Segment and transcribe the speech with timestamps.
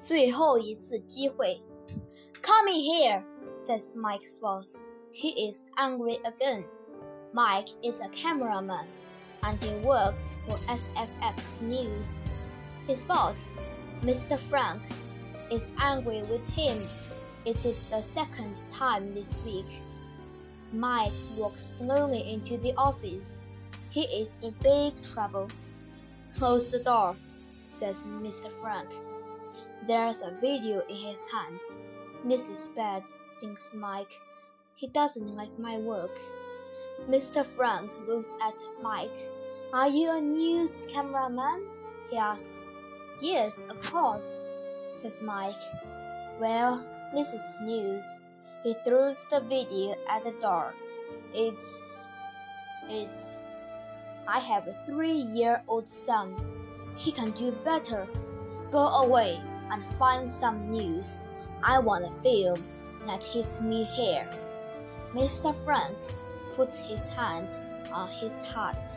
[0.00, 1.60] 最后一次机会。
[2.42, 3.22] Come here,
[3.56, 4.84] says Mike's boss.
[5.12, 6.64] He is angry again.
[7.32, 8.86] Mike is a cameraman
[9.42, 12.24] and he works for SFX News.
[12.86, 13.52] His boss,
[14.02, 14.38] Mr.
[14.50, 14.82] Frank,
[15.50, 16.76] is angry with him.
[17.44, 19.80] It is the second time this week.
[20.72, 23.44] Mike walks slowly into the office.
[23.90, 25.48] He is in big trouble.
[26.36, 27.16] Close the door,
[27.68, 28.50] says Mr.
[28.60, 28.88] Frank.
[29.87, 31.59] There's a video in his hand.
[32.25, 33.03] This is bad,
[33.39, 34.13] thinks Mike.
[34.75, 36.15] He doesn't like my work.
[37.09, 37.45] Mr.
[37.55, 39.17] Frank looks at Mike.
[39.73, 41.65] Are you a news cameraman?
[42.09, 42.77] he asks.
[43.21, 44.43] Yes, of course,
[44.95, 45.63] says Mike.
[46.39, 46.85] Well,
[47.15, 48.21] this is news.
[48.63, 50.73] He throws the video at the door.
[51.33, 51.89] It's.
[52.87, 53.39] It's.
[54.27, 56.35] I have a three year old son.
[56.95, 58.07] He can do better.
[58.71, 61.23] Go away and find some news.
[61.63, 62.63] I want a film,
[63.05, 64.29] not his new hair.
[65.13, 65.55] Mr.
[65.63, 65.97] Frank
[66.55, 67.49] puts his hand
[67.91, 68.91] on his heart.